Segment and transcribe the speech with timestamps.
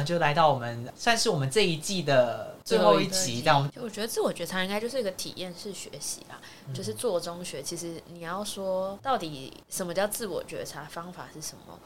[0.00, 6.40] 呢，就来到我们算是我们这一季的最后一集，这样我们我觉得自我觉察应该就是一个体验式学习啦，
[6.74, 7.62] 就是做中学。
[7.62, 11.78] 其实你要说到底什么叫自我觉察，方法是什么？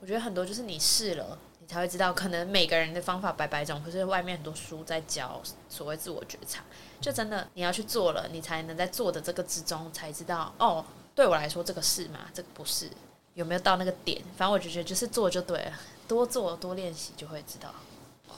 [0.00, 2.12] 我觉得很多就是你试了，你才会知道。
[2.12, 6.62] 可能每个人的方法百百种，可是外面很多书在教所谓自我觉察，
[7.00, 12.20] 就真的你要去做了，你才能在做的这个之中才知道哦，对我来说这个是吗？
[12.34, 12.90] 这个不是，
[13.32, 14.20] 有没有到那个点？
[14.36, 15.72] 反正我就觉得就是做就对了，
[16.08, 17.74] 多做多练习就会知道。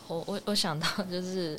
[0.06, 1.58] 我我我想到就是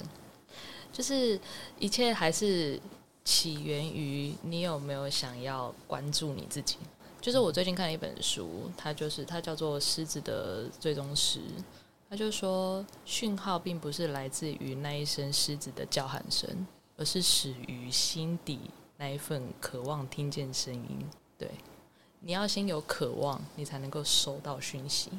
[0.91, 1.39] 就是
[1.77, 2.79] 一切还是
[3.23, 6.77] 起源于你有没有想要关注你自己。
[7.21, 11.39] 就是我最近看了一本书，它就是它叫做《狮子的最终时》，
[12.09, 18.59] 它就说讯号并不是来自于那一声狮子的叫喊声，而是始于心底
[18.95, 21.05] 那一份渴望听见声音。
[21.37, 21.51] 对，
[22.21, 25.11] 你要先有渴望，你才能够收到讯息。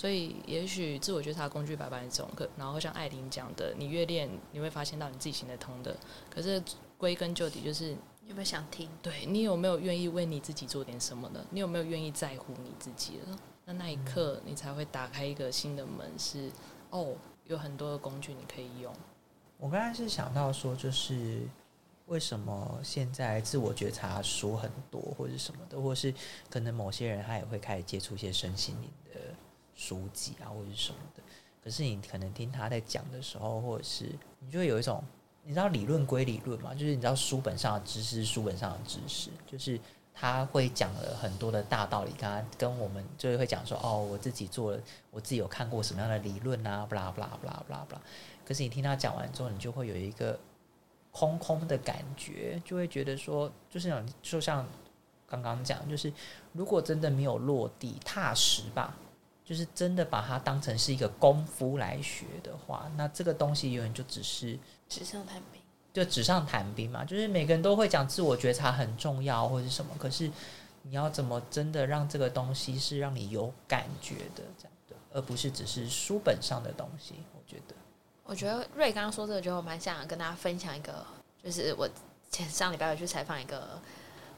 [0.00, 5.94] 所以，也许自我觉察工具百百种，可然后像艾琳讲的，你越练，你会发现到你自己行得通的。
[6.30, 6.62] 可是
[6.96, 7.90] 归根究底，就是
[8.26, 8.88] 有没有想听？
[9.02, 11.44] 对你有没有愿意为你自己做点什么呢？
[11.50, 13.38] 你有没有愿意在乎你自己了？
[13.66, 16.50] 那那一刻，你才会打开一个新的门，是
[16.88, 18.90] 哦，有很多的工具你可以用。
[19.58, 21.42] 我刚才是想到说，就是
[22.06, 26.14] 为什么现在自我觉察书很多，或者什么的，或是
[26.48, 29.20] 可能某些人他也会开始接触一些身心灵的
[29.80, 31.22] 书籍啊，或者是什么的。
[31.64, 34.04] 可是你可能听他在讲的时候，或者是
[34.40, 35.02] 你就会有一种，
[35.42, 39.80] 你知道理论归理论嘛，就是你知道书本上的知识，书本上的知识，就是
[40.12, 48.02] 他会讲了很多的大道理，他跟我们就是会讲说，哦，我自己做了，我自己有看过什么样的理论啊，不啦不啦不啦不啦不啦。
[48.44, 50.38] 可是你听他讲完之后，你就会有一个
[51.10, 54.66] 空空的感觉，就会觉得说，就是那种就像
[55.26, 56.12] 刚刚讲，就是
[56.52, 58.96] 如果真的没有落地踏实吧，
[59.50, 64.56] 就是真的把它当成是一个功夫来学的话，那这个东西永远就只是
[64.88, 65.60] 纸上谈兵。
[65.92, 67.04] 就纸上谈兵嘛。
[67.04, 70.30] 就是每个人都会讲自我觉察很重要或者是什么，可是
[70.82, 77.14] 你要怎么真的让这个东西是让你有感觉的这样的，而不是只是书本上的东西。
[77.34, 77.74] 我觉得。
[78.22, 81.04] 我觉得瑞刚刚说这个，就我蛮想跟大家分享一个，
[81.42, 81.90] 就是我
[82.30, 83.82] 前上礼拜有去采访一个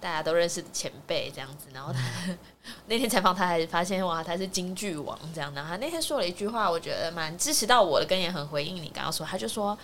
[0.02, 2.00] 大家都认识的前辈这样子，然后他
[2.86, 5.62] 那天采访他还发现哇，他是京剧王这样的。
[5.62, 9.78] 他那天说了一句话，我觉得蛮支持到我的，跟也很回应你刚刚说，他就说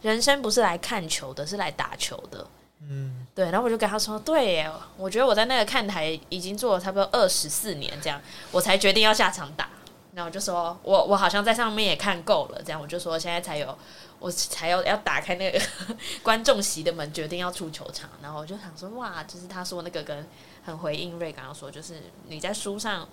[0.00, 2.46] 人生不是来看球的，是来打球的。
[2.80, 8.18] 嗯，对，然后我就跟他说，对耶，我觉得我在那个看台已经做了差不多二十四年这样，
[8.52, 9.68] 我才决定要下场打。
[10.14, 13.76] 然后我就说，我我好像在上面也看够了，这样我就说现在才有，
[14.18, 15.60] 我才要要打开那个
[16.22, 18.10] 观众席的门，决定要出球场。
[18.20, 20.26] 然后我就想说，哇，就是他说那个跟
[20.64, 23.08] 很回应瑞刚刚说，就是你在书上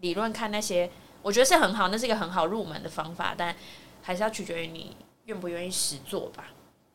[0.00, 0.90] 理论看那些，
[1.22, 3.54] 我觉得是很好，那是一个很好入门的方法，但
[4.02, 4.96] 还是要取决于你
[5.26, 6.46] 愿不愿意实做吧。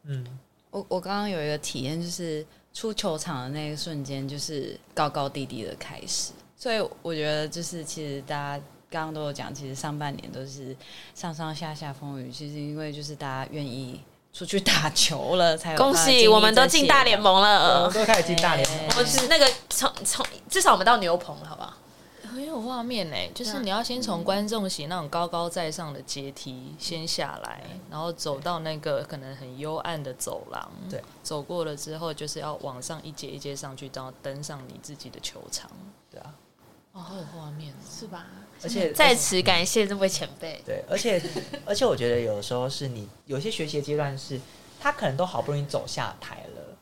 [0.03, 0.39] 嗯，
[0.71, 6.33] 我我刚刚有一个体验，就是出球场的那一瞬间，就是高高低低的开始。
[6.57, 8.63] 所以我觉得，就是其实大家
[8.95, 10.73] 刚刚都有讲，其实上半年都是
[11.13, 13.99] 上上下下风雨，其实因为就是大家愿意
[14.31, 17.93] 出去打球了，才有恭喜，我们都进大联盟我了们。
[17.93, 18.93] 都开始进大联盟哎了。
[18.95, 21.73] 我们是那个从从至少我们到牛棚了，好不好？
[22.33, 35.69] 很有画面呢，就是你要先从观众席那种高高在上的阶梯先下来，然后走到那个可能很幽暗的走廊，对，走过了之后就是要往上一阶一阶上去，然后登上你自己的球场。
[36.11, 36.33] 对啊，
[36.95, 37.75] 哦，好有画面哦！
[37.85, 38.25] 是吧？
[38.63, 40.61] 而且在此感谢这位前辈。
[40.65, 41.21] 对，而且
[41.65, 44.39] 而且我觉得有时候是你有些学习的阶段是，
[44.79, 46.77] 他可能都好不容易走下台了，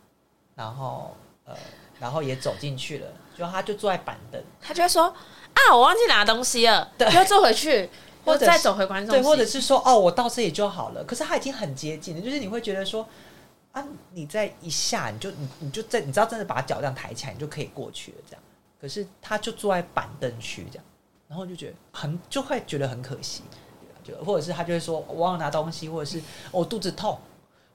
[0.53, 1.57] 然后呃，
[1.99, 7.89] 然后也走进去了，就他就坐在板凳，他就会说啊，我忘记拿东西了， 又坐回去，
[8.23, 11.03] 或者再走回观众对，席，或者是说哦，我到这里就好了。
[11.03, 13.07] 可是他已经很接近了，就是你会觉得说
[13.71, 18.42] 啊，你在一下你就你你就在你知道真的把脚这样抬起来，你就可以过去了这样。
[18.83, 20.83] 可是他就坐在板凳区这样，
[21.29, 23.43] 然后就觉得很就会觉得很可惜，
[24.03, 27.17] 对啊就或者是他就会说我忘了拿东西，或者是、哦我肚子痛，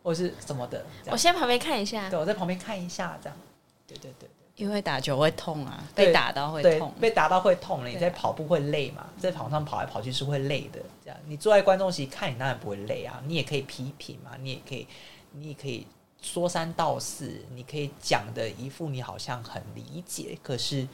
[0.03, 0.85] 或者是什么的。
[1.07, 3.39] 我先旁边看一下对，我在旁边看一下这样。
[3.87, 6.93] 对对对因为打球会痛啊，被打到会痛，。
[7.01, 7.89] 被打到会痛了。
[7.89, 9.07] 你在跑步会累嘛？
[9.17, 10.79] 在场上跑来跑去是会累的。
[11.03, 13.23] 这样，你坐在观众席看，你当然不会累啊。
[13.25, 14.87] 你也可以批评嘛，你也可以，
[15.33, 15.87] 你也可以
[16.20, 20.87] 说三道四，你可以讲的一副你好像很理解，可是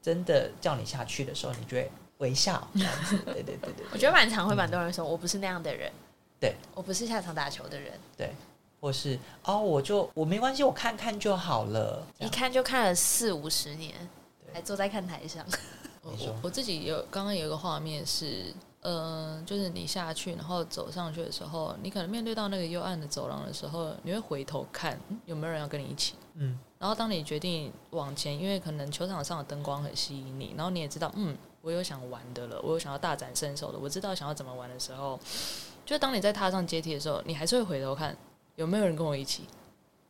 [0.00, 3.16] 真的叫你下去的时候，你就会微笑 这样子。
[3.18, 5.90] 对对对对我觉得蛮常会蛮多人说，我不是那样的人，
[6.40, 8.32] 对我不是下场打球的人，对，
[8.80, 12.04] 或是哦，我就我没关系，我看看就好了。
[12.18, 13.94] 一看就看了四五十年，
[14.52, 15.46] 还坐在看台上。
[16.42, 18.52] 我自己有刚刚有一个画面是，
[18.84, 26.14] 嗯、就是你下去，然后走上去的时候，你可能面对到那个幽暗的走廊的时候，你会回头看嗯有没有人要跟你一起。
[26.34, 35.20] 嗯，然后当你决定往前，因为可能球场上的灯光很吸引你，然后你也知道，嗯，我有想玩的了，我有想要大展身手的，我知道想要怎么玩的时候，
[35.84, 38.16] 就当你在踏上阶梯的时候，你还是会回头看
[38.56, 39.44] 有没有人跟我一起。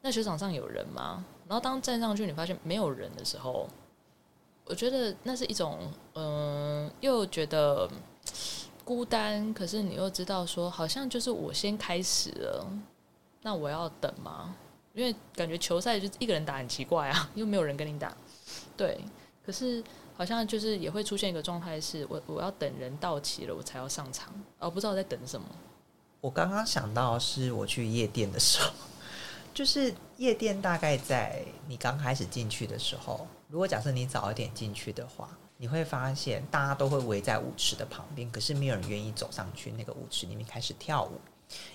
[0.00, 1.24] 那球场上有人吗？
[1.46, 3.68] 然后当站上去，你发现没有人的时候，
[4.64, 5.78] 我觉得那是一种，
[6.14, 7.88] 嗯、又觉得
[8.84, 12.66] 孤单，可是你又知道说，好像就是我先开始了，
[13.42, 14.54] 那我要等吗？
[14.94, 18.14] 因为感觉球赛就一个人打很奇怪啊， 又没有人跟你打，
[18.76, 19.00] 对。
[19.44, 19.82] 可是
[20.16, 25.46] 好像就是也会出现一个状态，是我我要等人到齐了，我才要上场，而不知道在等什么。
[26.20, 28.70] 我刚刚想到是我去夜店的时候，
[29.52, 35.28] 就是夜店大概在你刚开始进去的时候，如果假设你早一点进去的话，
[35.62, 41.12] 你会发现大家都会围在舞池的旁边，可是没有人愿意走上去那个舞池里面开始跳舞。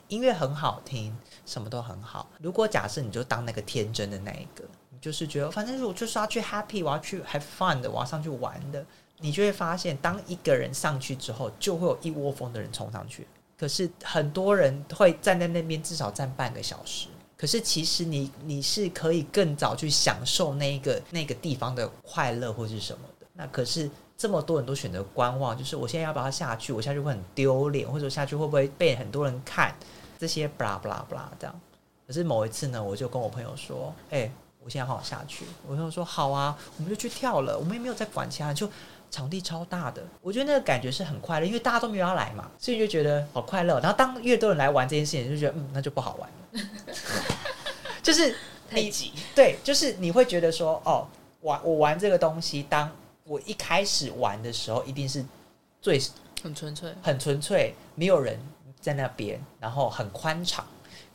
[0.10, 2.30] 音乐很好听，什么都很好。
[2.42, 8.86] 如果假设你就当那个天真的那一个，你就是觉得反正我就是要去 happy，我要去 have fun 的，我要上去玩的，
[9.20, 13.26] 你就会发现，当一个人上去之后，就会有一窝蜂的人冲上去。
[13.58, 17.08] 可是很多人会站在那边至少站半个小时。
[17.38, 23.08] 可是其实你你是可以更早去享受那一个那个地方的快乐或是什么。
[23.38, 26.74] 那可是这么多人都选择观望，就是我现在要不要下去？
[26.74, 29.74] 我下去会很丢脸，或者我下去会不会被很多人看？
[30.20, 31.62] 这些 blah blah blah 这样。
[32.08, 34.32] 可是某一次呢，我就跟我朋友说：“哎、
[34.64, 37.56] 我现在好想下去。”我朋友说：“好啊，我们就去跳了。
[37.58, 38.68] 我们也没有在管其他人，就
[39.12, 43.80] 场地超大的，我觉得那个感觉是很快乐，因为大家都没有要来嘛，所以就觉得好快乐。
[43.80, 46.62] 然后当越多人来玩这件事情，就觉得嗯，那就不好玩了。
[48.02, 48.36] 就是
[48.72, 51.08] 你挤，对，就是你会觉得说，哦，
[51.42, 52.90] 玩我玩这个东西，当
[53.28, 55.24] 我一开始玩的时候，一定是
[55.82, 56.02] 最
[56.42, 58.40] 很纯粹，很纯粹，没有人
[58.80, 60.66] 在那边，然后很宽敞。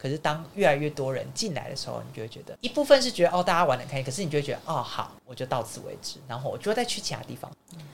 [0.03, 7.49] 可是当越来越多人进来的时候，你就会觉得一部分是觉得哦，大家玩的开心，可是你就会觉得哦，好，我就到此为止，然后我就再去其他地方。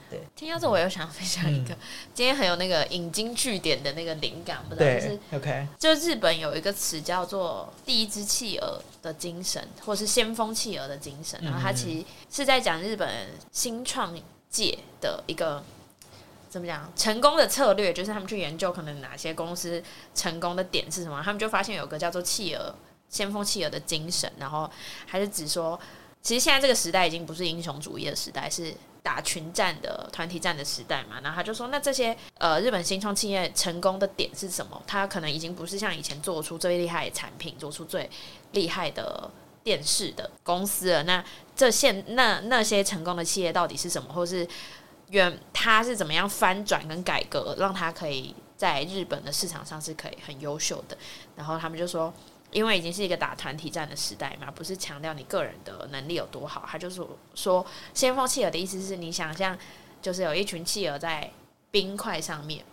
[0.09, 1.77] 对听到这，我又想分享一个，嗯
[2.15, 11.39] 今天很有那个引经据典的那个灵感，不知道就是，OK，就日本有一个词叫做“第一只企鹅的精神”，或是先锋企鹅的精神。
[11.43, 13.07] 然后它其实是在讲日本
[13.51, 14.17] 新创
[14.49, 15.63] 界的一个
[16.49, 19.81] 怎么讲成功的策略，就是他们去研究可能哪些公司
[20.15, 22.73] 成功的点是什么，他们就发现有个叫做企鹅
[23.07, 24.31] 先锋企鹅的精神。
[24.37, 24.69] 然后
[25.05, 25.79] 还是指说，
[26.21, 34.81] 其实现在这个时代已经不是英雄主义的时代，是打群战的团体战的时代嘛，然后他就说，那这些呃日本新创企业成功的点是什么？
[34.85, 38.09] 他可能已经不是像以前做出最厉害的产品，做出最
[38.51, 39.29] 厉害的
[39.63, 41.03] 电视的公司了。
[41.03, 41.23] 那
[41.55, 44.47] 这现那那些成功的企业到底是什么，或是
[45.09, 50.97] 原他是怎么样翻转跟改革，让他可以在日本的市场上是可以很优秀的？
[51.35, 52.13] 然后他们就说。
[52.51, 57.63] 因为已经是一个打团体战的时代嘛，不是强调你个人的能力有多好，他就说说
[57.93, 59.55] 先锋企鹅的意思是你想象，
[60.01, 61.29] 就是有一群企鹅在
[61.69, 62.65] 冰块上面，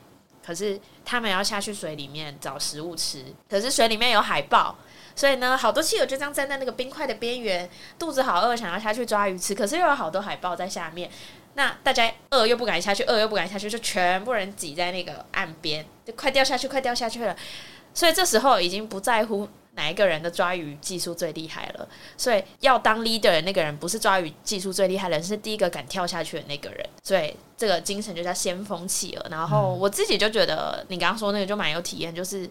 [0.43, 4.75] 可是他们要下去水里面找食物吃，可是水里面有海豹，
[5.15, 11.11] 所以呢，好多企鹅就这样站在那个冰块的边缘，肚子好饿，想要下去抓鱼吃，可是又有好多海豹在下面。
[11.57, 17.35] 那大家饿又不敢下去，饿又不敢下去，就全部人挤在那个岸边，就快掉下去，快掉下去了。
[17.95, 26.87] 所以这时候已经不在乎哪一个人的抓鱼技术最厉害了，所以要当 leader 的那个人不是抓鱼技术最厉害的人，是第一个敢跳下去的那个人。
[27.03, 29.27] 所以这个精神就叫先锋企鹅。
[29.31, 32.47] 然后我自己就觉得你刚刚说那个就蛮有体验，就是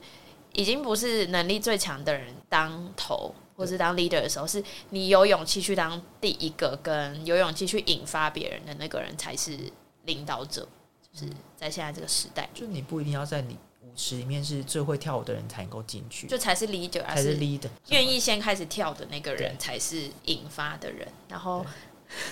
[0.54, 9.58] 已经不是能力最强的人当头或是当 leader 的时候，是你有勇气去当第一个，跟有勇气去引发别人的那个人才是
[10.04, 10.68] 领导者。
[11.14, 21.08] 就是在现在这个时代，就你不一定要在你舞池里面是最会跳舞的人才能够进去，就才是 leader，而才是 leader，愿意先开始跳的那个人才是引发的人。
[21.30, 21.66] 然后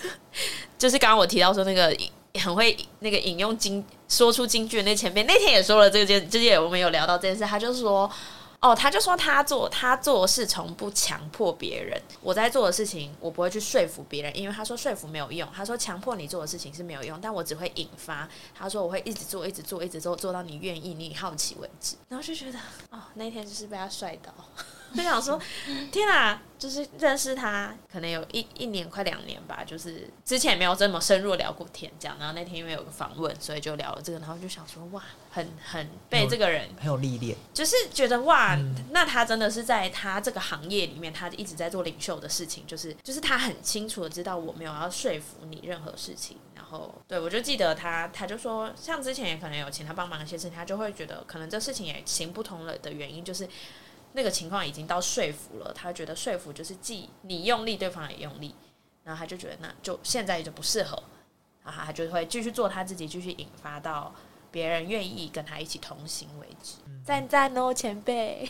[0.77, 1.95] 就是刚刚我提到说那个
[2.41, 8.11] 很会那个引用金说出京剧的那前辈，那天也说了这件，之前我们有聊到这件事，他就说。
[8.63, 18.25] 哦，他就说他做他做事从不强迫别人，我在做的事情我不会去说服别人，因为他说说服没有用，他说强迫你做的事情是没有用，但我只会引发。
[18.55, 21.97] 他说我会一直做，一直做，一直做，做到你愿意、你好奇为止。
[22.07, 22.57] 然后就觉得
[22.89, 24.33] 哦，那天就是被他帅到。
[24.95, 25.39] 就想说，
[25.91, 32.15] 天啊，就是认识他可能有一一年快两年吧，就是之前也没有这么深入聊过天，这样。
[32.19, 53.49] 然后那天因为有个访问，所以就聊了这个，然后就想说，哇，很很被这个人很有历练，就是觉得哇，嗯那他真的是在他这个行业里面，他一直在做领袖的事情，就是就是他很清楚的知道我没有要说服你任何事情，然后对我就记得他，他就说，像之前也可能有请他帮忙一些事情，他就会觉得可能这事情也行不通了的原因就是。
[54.13, 58.55] 那个情况已经到说服了，他觉得说服就是既你用力，对方也用力，
[59.03, 61.01] 然后他就觉得那就现在就不适合，
[61.63, 64.13] 然后他就会继续做他自己，继续引发到
[64.51, 66.73] 别人愿意跟他一起同行为止。
[67.03, 68.49] 赞赞哦，前辈，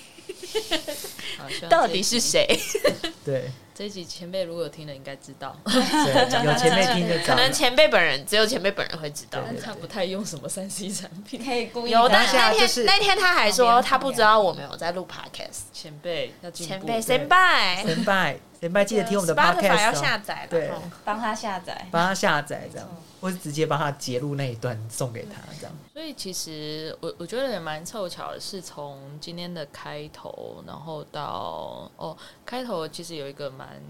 [1.70, 2.20] 到底是？
[2.20, 2.46] 谁？
[3.26, 7.34] 对这一集前辈如果有听的，应该知道，对，有前辈听就知道。
[7.34, 9.40] 了可能前辈本人只有前辈本人会知道。
[9.64, 11.44] 他不太用什么三 C 产品。
[11.44, 15.62] 可以故意有，但当下那天、就是那天他还说他不知道我们有在录 podcast。
[15.74, 20.48] 前辈要进步，前辈，先拜，先拜神拜，记得听我们的 podcast 哦，下载了。
[20.50, 21.86] 对哦帮他下载。
[21.92, 22.88] 帮他下载这样，
[23.20, 25.76] 或是直接帮他截录那一段送给他这样。
[25.92, 33.82] 所以其实我我觉得也蛮凑巧的，是从今天的开头，然后到哦，开头其实有一个蛮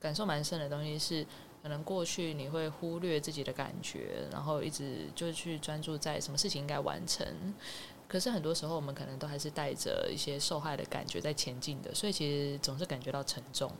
[0.00, 1.24] 感受蛮深的东西是。
[1.60, 7.26] 可能过去你会忽略自己的感觉，然后一直就去专注在什么事情应该完成。
[8.08, 13.70] 可是很多时候，我们可能都还是带着一些受害的感觉在前进的，所以其实总是感觉到沉重。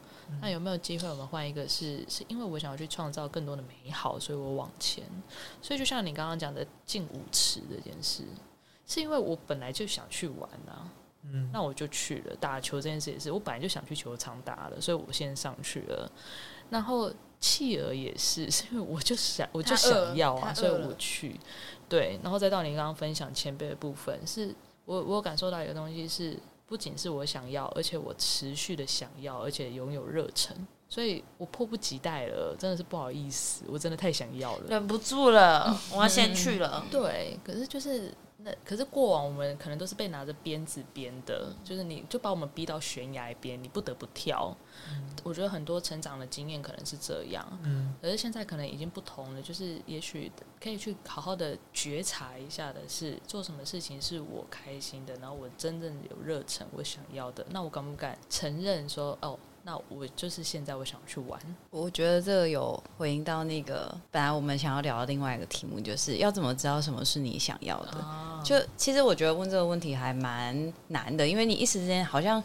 [0.42, 5.02] 那有没有机会，我们换一个是，是因为我想要去创造更多的美好，所以我往前。
[5.62, 8.22] 所以就像你刚刚讲的进舞池这件事，
[8.86, 10.92] 是因为我本来就想去玩啊，
[11.22, 12.36] 嗯，那我就去了。
[12.36, 16.12] 打球这件事也是，我本来就想去球场打了，所以我先上去了。
[16.68, 21.40] 然后企鹅也是， 是因为我就想，我就想要啊，所以我去。
[21.88, 24.54] 对，然后再到你刚刚分享前辈的部分，是
[24.84, 30.56] 我我感受到一个东西是，不仅是我想要，而且我持续的想要，而且拥有热忱。
[30.90, 34.64] 所以我迫不及待了，真的是不好意思，我真的太想要了。
[34.68, 36.82] 忍不住了， 我要先去了。
[36.90, 38.12] 对，可是就是那，
[38.64, 44.56] 可是过往我们可能都是被拿着鞭子鞭的，就是你就把我们逼到悬崖边，你不得不跳。
[45.24, 68.02] 我觉得很多成长的经验可能是这样，嗯，可是现在可能已经不同了，就是也许可以去好好的觉察一下的是，做什么事情是我开心的，然后我真正有热忱，我想要的，那我敢不敢承认说，哦，那我就是现在我想去玩，我觉得这个有回应到那个本来我们想要聊的另外一个题目，就是要怎么知道什么是你想要的。
[68.42, 72.42] 就其实我觉得问这个问题还蛮难的，因为你一时之间好像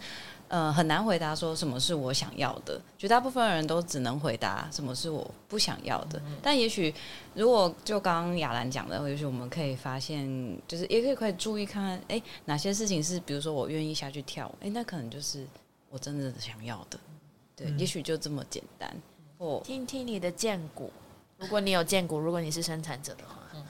[0.50, 2.78] 呃很难回答说什么是我想要的。
[2.98, 6.22] 绝大部分人都只能回答什么是我不想要的。
[6.42, 6.94] 但也许
[7.36, 10.28] 如果就刚刚雅兰讲的，也许我们可以发现，
[10.68, 15.48] 就是也可以可以注意看看，哎，哪些事情是比如说我愿意下去跳舞，哎，那可能就是
[15.90, 17.00] 我真的想要的。
[17.56, 18.96] 对，嗯也许就这么简单。
[19.38, 20.92] 哦听听你的荐股，
[21.38, 23.66] 如果你有荐股，如果你是生产者的话，嗯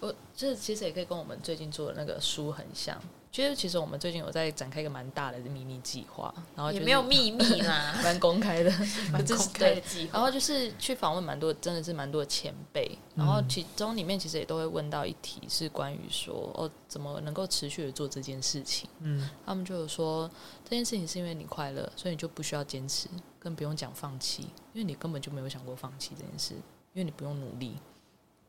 [0.00, 3.00] 我这其实也可以跟我们最近做的那个书很像。
[3.38, 8.70] 其实，其实我们最近有在展开一个蛮大的秘密计划，然后、就是、也没有秘密啦， 蛮公开的，
[9.12, 10.10] 蛮 就是公开的计划。
[10.14, 18.90] 然后就是去访问蛮多，真的是蛮多前辈，然后嗯其中里面其实也都会问到一题是关于说哦，怎么能够持续的做这件事情。
[18.98, 20.28] 嗯他们就有说
[20.64, 23.06] 这件事情是因为你快乐，所以你就不需要坚持，
[23.38, 24.42] 更不用讲放弃，
[24.72, 26.54] 因为你根本就没有想过放弃这件事，
[26.92, 27.76] 因为你不用努力，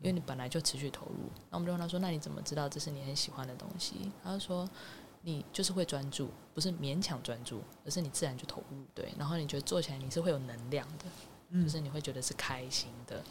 [0.02, 1.30] 因为你本来就持续投入。
[1.50, 4.68] 那我们就问他说：“那你怎么知道这是你很喜欢的东西？”他就说
[5.24, 8.78] ：“你就是会专注，不是勉强专注，而是你自然就投入。
[8.96, 11.06] 对，然后你觉得做起来你是会有能量的，
[11.50, 13.22] 嗯就是你会觉得是开心的。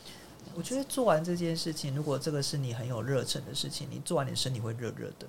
[0.55, 5.27] 我觉得做完这件事情，如果这个是你很有热忱的事情，你做完你身体会热热的，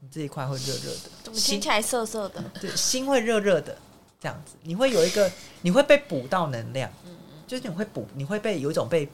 [0.00, 2.42] 你这一块会热热的，怎么听起来涩涩的？
[2.60, 3.76] 对，心会热热的，
[4.20, 5.30] 这样子，你会有一个，
[5.62, 7.16] 你会被补到能量，嗯
[7.46, 9.08] 就是你会补，你会被有一种被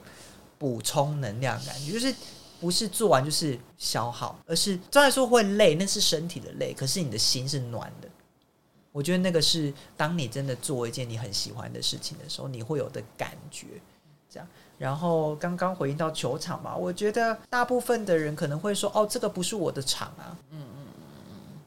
[0.57, 2.13] 补充能量感觉，就是
[2.59, 8.09] 不是做完就是消耗，而是虽然说会累，那是身体的累，可是你的心是暖的。
[8.91, 13.67] 我觉得那个是当你真的做一件你很喜欢的事情的时候，你会有的感觉。
[14.29, 14.47] 这样，
[14.77, 20.59] 然后刚刚回应到球场嘛，我觉得大部分的人可能会说：“哦，这个不是我的场啊。”嗯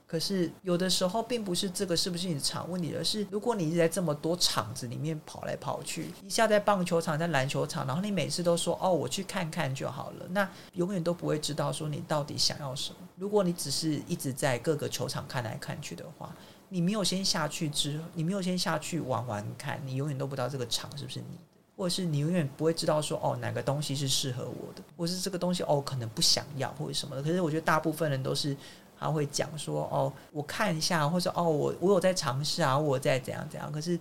[0.08, 12.96] 可是有的时候并不是这个是不是你的场问题，而是如果你一直在这么多场子里面跑来跑去，一下在棒球场，在篮球场，然后你每次都说哦我去看看就好了，那永远都不会知道说你到底想要什么。
[13.16, 16.34] 如果你只是一直在各个球场看来看去的话，
[16.70, 21.42] 你没有先下去之，你没有先下去玩玩看，你永远都不知道这个场是不是你的。
[21.76, 27.22] 或者是你永远不会知道说哦哪个东西是适合我的，或是这个东西哦可能不想要或者什么的。
[27.22, 28.56] 可是我觉得大部分人都是
[28.98, 33.98] 他会讲说哦，我看一下，或者哦，我我有在尝试啊，我在怎样怎样，可是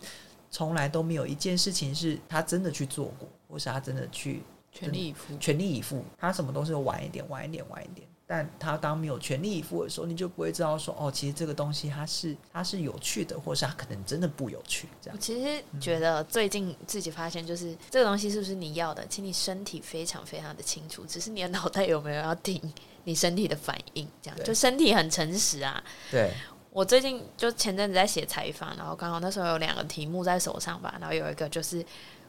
[0.50, 5.38] 从来都没有一件事情是他真的去做过，或是他真的去全力以赴。
[5.38, 8.08] 全力以赴，他什么都是晚一点，晚一点，晚一点。
[8.30, 14.90] 但他当没有全力以赴的时候，你就不会知道说哦，其实这个东西它是它是有趣的，或是它可能真的不有趣。
[15.02, 22.62] 这样，我其实觉得最近自己发现，就是这个东西是不是你要的，其实你身体非常非常的清楚，只是你的脑袋有没有要听
[23.06, 24.06] 你身体的反应。
[24.22, 25.82] 这样，就身体很诚实啊。
[26.12, 26.34] 对，
[26.72, 31.86] 我最近就前阵子在写采访，然后刚好那时候有两个题目在手上吧，然后有一个就是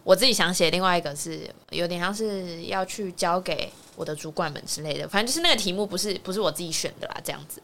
[0.09, 7.61] 我自己想写，另外一个是有点像是要去交给我的主管们之类的，反正就是那个题目不是不是我自己选的啦，这样子。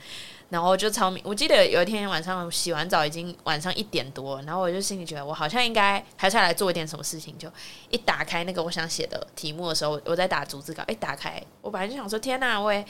[0.51, 7.51] 然后就超明，我记得有一天晚上洗完澡已经晚上一点多，然后我就心里觉得我好像应该还是要来做一点什么事情，就
[7.89, 12.85] 一打开那个我想写的题目的时候，我在打逐字稿，一打开，我本来就想说天哪，我也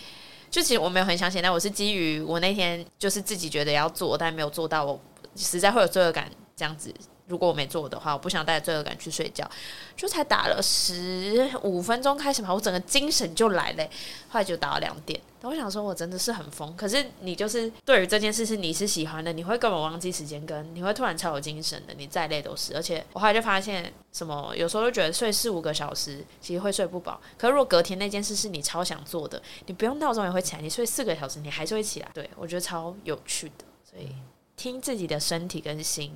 [0.50, 5.00] 就其实我没有很想写，但我是基于我那天就是自己觉得要做，但没有做到，我
[5.36, 6.92] 实在会有罪恶感这样子。
[7.26, 9.48] 如果我没做的话，我不想带罪恶感去睡觉，
[9.96, 13.84] 就才打了十五分钟开始嘛，我整个精神就来了，
[14.28, 15.20] 后来就打到两点。
[15.42, 16.74] 我想说，我真的是很疯。
[16.74, 22.74] 可是你就是对于这件事是你是喜欢的，你会根本忘记时间跟，你会突然超有精神的，你再累都是。
[22.74, 27.20] 而且我后来就发现，什么有时候就觉得睡四五个小时其实会睡不饱。
[27.36, 32.10] 可是如果隔天那件事是你超想做的，你不用闹钟也会起来，你睡四个小时你还是会起来。
[32.14, 34.08] 对我觉得超有趣的，所以
[34.56, 36.10] 听自己的身体跟心，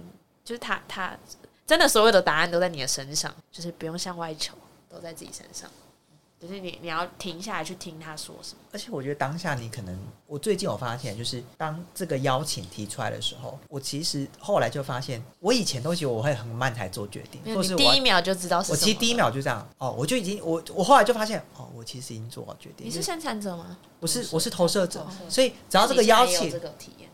[0.48, 1.14] 就是他他
[1.66, 4.54] 真的所有的答案都在你的身上，就是不用向外求，
[4.88, 5.70] 都在自己身上。
[6.40, 8.60] 就是你，你要停下来去听他说什么。
[8.72, 22.86] 而且我觉得当下你可能，我最近我发现，就是当这个邀请提出来的时候，我其实后来就发现，我以前都觉得我会很慢才做决定，或是我第一秒就知道我其实第一秒就这样，哦，我就已经我我后来就发现，哦，我其实已经做好决定。
[22.86, 23.76] 你是生产者吗？
[24.00, 26.60] 我是我是投射者所以只要这个邀请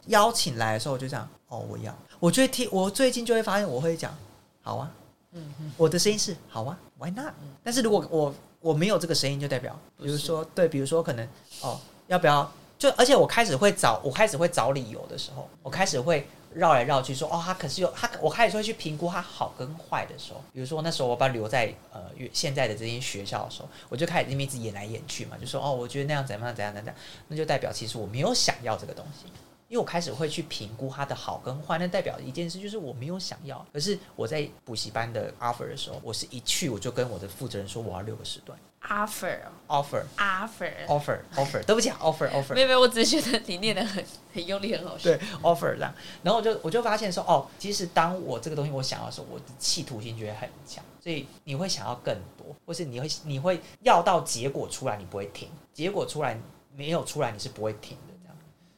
[0.08, 4.14] 邀请来的时候，我就这样，哦，我要，我就会听，我最近就会发现，我会讲，
[4.60, 4.90] 好啊，
[5.32, 7.32] 嗯我的声音是好啊，Why not？
[7.62, 11.28] 但是如果我我没有这个声音，就代表，比如说对，比如说可能
[11.60, 12.50] 哦，要不要？
[12.78, 22.00] 就而且我开始会找，我开始会找理由的时候，我开始会绕来绕去说，哦，他可是有他，我开始会去评估他好跟坏的时候，比如说那时候我把他留在呃
[22.32, 26.94] 现在的这间学校的时候，我就开始那边一直演来演去嘛，就说哦，我觉得那样怎样怎样怎样，
[27.28, 29.26] 那就代表其实我没有想要这个东西。
[29.74, 33.66] 因为我开始会去评估它的好跟坏，那代表一件事就是我没有想要。
[33.72, 40.86] 可是我在补习班的 offer 的时候，我是一去我就跟我的负责人说我要六个时段 offer offer offer。
[40.86, 45.10] offer offer，对不起啊 offer offer， 没有没有，我只是觉得你念的很很用力，很好笑。
[45.10, 56.40] 对 offer 这样，然后我就我就发现说哦，其实当我这个东西我想要的时候，我的企图心觉得很强，所以你会想要更多，或是你会你会要到结果出来，你不会停，结果出来
[56.76, 57.98] 没有出来，你是不会停。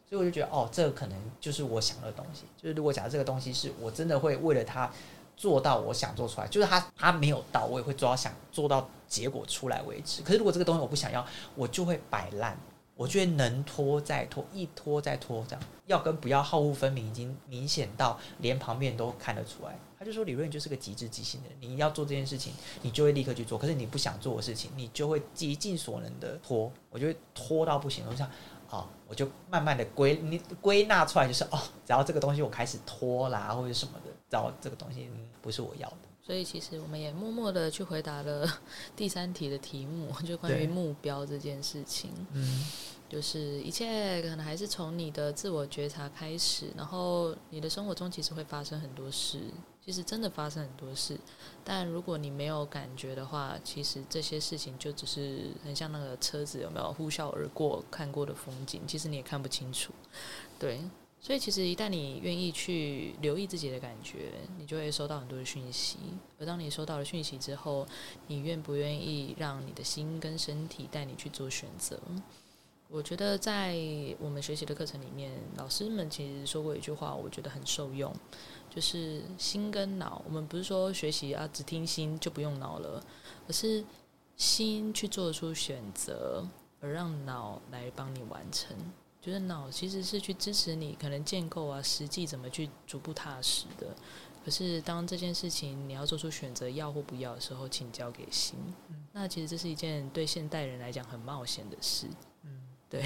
[0.09, 2.45] 所以我就觉得哦，这个可能就是我想的东西。
[2.57, 4.91] 就是如果假设这个东西是我真的会为了它
[5.37, 10.23] 做到我想做出来，就是它它没有到，我也会做到想做到结果出来为止。
[10.23, 12.57] 可是如果这个东西我不想要，我就会摆烂。
[12.95, 19.79] 我觉得能拖再拖，一拖再拖，这样要跟不要好恶分明，已经明显到连旁边都看得出来。
[19.99, 23.59] 他就说李瑞你就是个极致即兴的人，你要做这件事情，你就会立刻去做。
[23.59, 26.73] 可是你不想做的事情，你就会极尽所能的拖。
[26.89, 28.31] 我就会拖到不行，我就想，
[28.71, 35.97] 哦，我就慢慢的归你归纳出来，就是哦，只要这个东西我开始拖啦，或者什么的，只要这个东西嗯不是我要的。
[36.23, 38.45] 所以其实我们也默默的去回答了
[38.97, 42.11] 第三题的题目，就关于目标这件事情。
[42.33, 42.67] 嗯，
[43.09, 49.39] 就是一切可能还是从你的自我觉察开始，然后你的生活中其实会发生很多事，
[49.87, 51.17] 其实真的发生很多事。
[51.63, 59.93] 但如果你没有感觉的话，其实这些事情就只是很像那个车子有没有呼啸而过看过的风景，其实你也看不清楚。
[60.59, 60.81] 对，
[61.21, 65.99] 所以其实一旦你愿意去留意自己的感觉，你就会收到很多的讯息。
[66.41, 67.87] 而当你收到了讯息之后，
[68.27, 71.97] 你愿不愿意让你的心跟身体带你去做选择？
[72.89, 73.77] 我觉得在
[74.21, 78.15] 我们学习的课程里面，老师们其实说过一句话，我觉得很受用，
[78.77, 80.21] 就是心跟脑。
[80.27, 83.03] 我们不是说学习啊，只听心就不用脑了，
[83.49, 83.83] 而是
[84.37, 86.47] 心去做出选择，
[86.79, 88.77] 而让脑来帮你完成。
[89.19, 93.97] 就是脑其实是去支持你可能建构啊，实际怎么去逐步踏实的。
[94.45, 98.59] 可是当这件事情你要做出选择要或不要的时候，请交给心。
[99.11, 102.07] 那其实这是一件对现代人来讲很冒险的事。
[102.45, 102.61] 嗯
[102.91, 103.03] 对，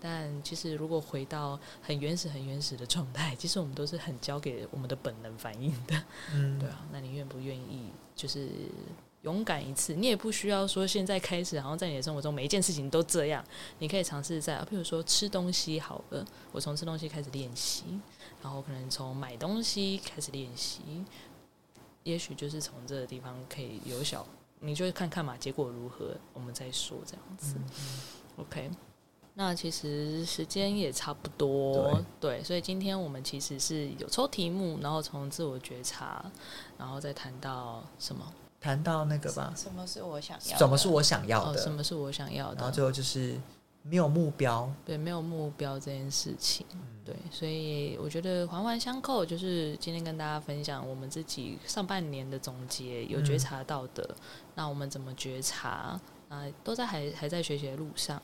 [0.00, 6.02] 但其实如果回到很原始、很原始的状态，其实我们都是很交给我们的本能反应的，
[6.34, 6.84] 嗯对啊。
[6.90, 8.48] 那你愿不愿意就是
[9.22, 13.44] 勇敢一次，你也不需要说现在开始，然后在你的生活中每一件事情都这样。
[13.78, 17.84] 你可以尝试在，譬如说吃东西好了，我从吃东西开始练习，
[18.42, 20.80] 然后可能从买东西开始练习，
[22.04, 24.26] 也许就是从这个地方可以有小，
[24.60, 27.56] 你就看看嘛，结果如何，我们再说这样子。
[28.36, 28.70] OK，
[29.34, 36.24] 那其实时间也差不多，对，所以今天我们其实是有抽题目，然后从自我觉察，
[36.76, 38.24] 然后再谈到什么？
[38.60, 40.58] 谈到那个吧，什么是我想要？
[40.58, 41.62] 什么是我想要哦，的？
[41.62, 42.56] 什么是我想要的？
[42.56, 43.40] 然后最后就是
[43.82, 54.14] 没有目标，对，没有目标这件事情，嗯对，所以我觉得环环相扣，就是今天跟大家分享我们自己上半年的总结，有觉察到的，
[54.54, 55.98] 那我们怎么觉察？
[56.28, 58.22] 啊，都在还还在学习的路上，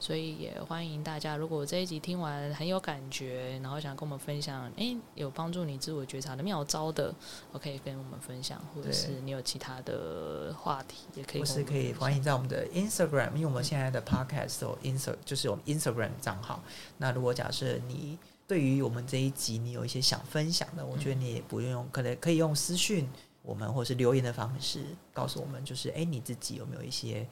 [0.00, 7.14] 所以也欢迎大家，如果这一集听完很有感觉，然后想跟我们分享，诶，有帮助你自我觉察的妙招的，
[7.52, 16.62] 我可以跟我们分享，或者是你有其他的话题，也可以或是可以欢迎在我们的 Instagram，因为我们现在的 Podcast 有 Insta 就是我们 Instagram 账号。
[16.98, 23.08] 那如果假设你对于我们这一集你有一些想分享的，我觉得你也不用用，可能可以用私讯
[23.40, 27.26] 我们或是留言的方式告诉我们，就是哎、诶你自己有没有一些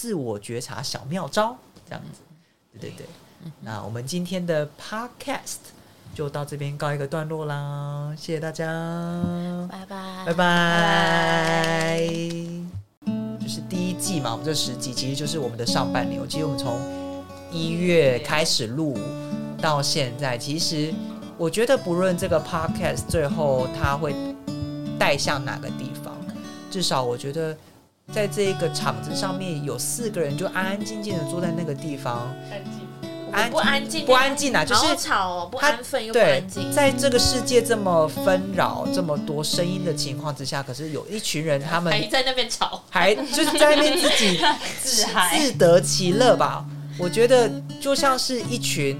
[0.00, 1.54] 自我觉察小妙招
[1.86, 2.20] 这样子？
[2.80, 3.06] 对对对。
[3.60, 5.58] 那我们今天的 Podcast
[6.14, 8.64] 就到这边告一个段落啦，谢谢大家。
[9.70, 12.08] 拜拜，拜拜。
[13.38, 16.18] 就是第一季嘛，我们这十集其实就是我们的上半年。
[16.26, 16.80] 其实我们从
[17.52, 18.96] 一月开始录
[19.60, 20.94] 到现在，其实
[21.36, 24.14] 我觉得不论这个 podcast 最后它会
[24.98, 26.16] 带向哪个地方，
[26.70, 27.54] 至少我觉得
[28.12, 32.80] 在这一个场子上面有四个人就安安静静的坐在那个地方，安静。
[33.32, 44.40] 安不安静，不安静啊，就是吵哦，不安分又安静，，在这个世界这么纷扰、这么多声音的情况之下，可是有一群人，他们还在那边吵，还就是在那边自己
[44.82, 46.64] 自嗨自得其乐吧。
[46.98, 47.48] 我觉得
[47.80, 48.98] 就像是一群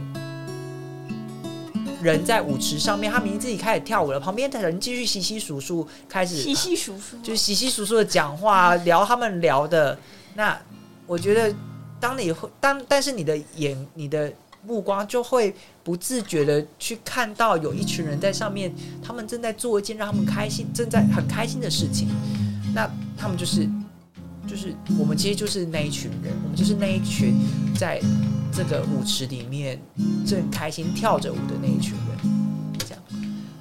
[2.02, 9.98] 人在舞池上面，他明明自己开始跳舞了，旁边的人继续稀稀疏疏，开始稀稀疏疏，就是稀稀疏疏的讲话，聊他们聊的。
[10.34, 10.58] 那
[11.06, 11.54] 我觉得，
[11.98, 14.32] 当你会当，但是你的眼、你的
[14.64, 22.08] 目光就会不自觉的去看到有一群人在上面，他们正在做一件让他们开心、正在很开心的事情。
[22.74, 23.68] 那他们就是，
[24.46, 27.34] 就是我们其实就是那一群人，我们就是那一群
[27.76, 28.00] 在
[28.52, 29.80] 这个舞池里面
[30.26, 33.02] 正开心跳着舞的那一群人，这样。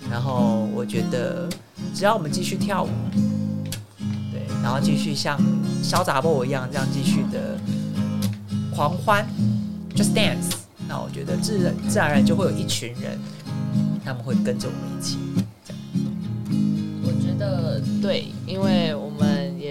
[0.09, 1.47] 然后我觉得，
[1.93, 2.89] 只要我们继续跳舞，
[4.31, 5.39] 对，然后继续像
[5.83, 7.59] 小杂波一样这样继续的
[8.75, 9.25] 狂欢
[9.95, 10.53] ，just dance。
[10.87, 13.19] 那我觉得自然自然而然就会有一群人，
[14.03, 15.19] 他们会跟着我们一起。
[17.03, 19.08] 我觉得对，因为我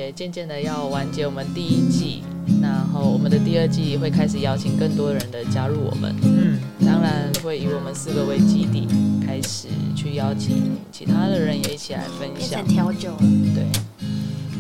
[0.09, 2.23] 也渐渐的要完结我们第一季，
[2.63, 8.89] 然后我们的第二季会开始邀请更多人的加入我们，嗯，当然会以我们四个为基地，
[9.27, 12.67] 开始去邀请其他的人也一起来分享。
[12.67, 13.19] 调酒了，
[13.55, 13.67] 对，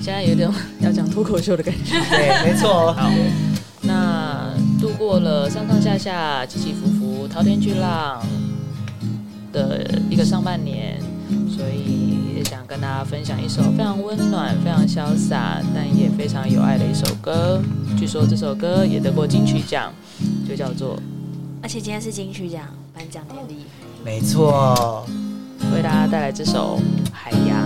[0.02, 1.98] 现在有点要讲脱口秀的感觉。
[2.14, 2.92] 对，没错。
[2.92, 3.10] 好，
[3.80, 8.22] 那度过了上上下下、起起伏伏、滔天巨浪
[9.50, 11.00] 的一个上半年，
[11.58, 17.60] 所以也想跟大家分享一首非常温暖、非常潇洒，但也非常有爱的一首歌。
[17.98, 19.92] 据说这首歌也得过金曲奖，
[20.48, 20.96] 就叫做
[21.60, 22.62] 而且今天是金曲奖
[22.94, 23.64] 颁奖典礼，
[24.04, 25.04] 没错。
[25.74, 26.78] 为大家带来这首
[27.12, 27.58] 《海洋》。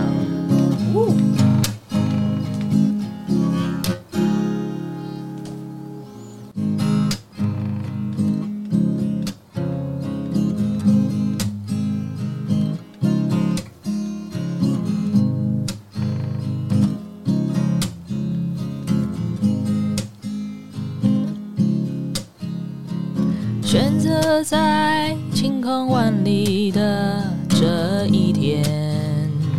[24.41, 28.63] 在晴空万里的这一天，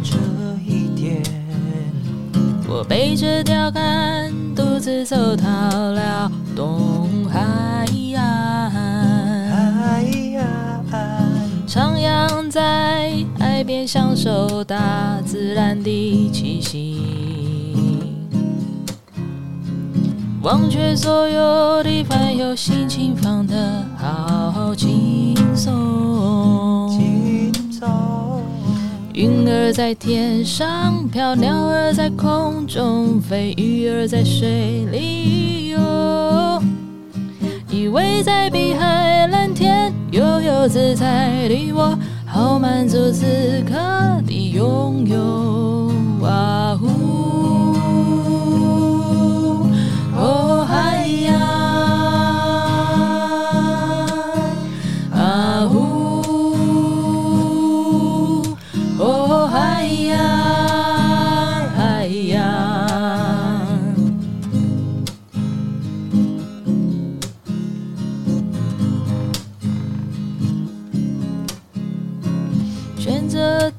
[0.02, 0.16] 这
[0.66, 1.22] 一天，
[2.66, 7.40] 我背着钓竿，独自走到了东海
[8.16, 8.72] 岸，
[9.52, 10.82] 哎呀，
[11.68, 17.23] 徜徉在海边，享受大自然的气息。
[20.44, 26.92] 忘却所有的烦忧，心情放得好轻松。
[29.14, 35.78] 云儿在天上飘，鸟儿在空中飞，鱼儿在水里游。
[37.70, 43.24] 依偎在碧海蓝天，悠悠自在的我，好满足此
[43.66, 43.72] 刻
[44.26, 45.90] 的拥有。
[46.20, 47.13] 哇呼！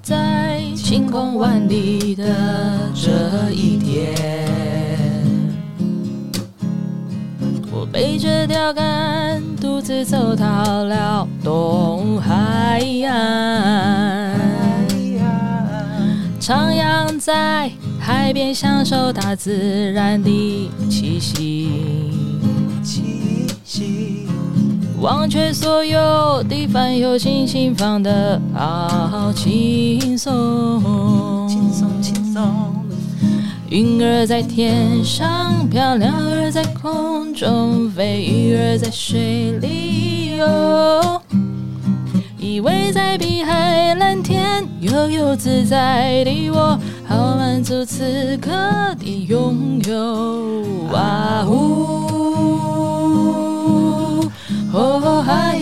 [0.01, 2.23] 在晴空万里的
[2.93, 4.15] 这一天，
[7.71, 14.39] 我背着钓竿，独自走到了东海岸，
[16.39, 22.04] 徜徉在海边，享受大自然的气息。
[25.05, 32.43] 忘却所有的烦忧，心情放的好轻松，轻松轻松。
[33.69, 41.21] 云儿在天上飘，鸟儿在空中飞，鱼儿在水里游，
[42.39, 48.49] 依偎在碧海蓝天，悠悠自在的我，好满足此刻
[48.99, 50.63] 的拥有。
[50.91, 52.03] 哇呜，
[54.77, 55.55] 哦嗨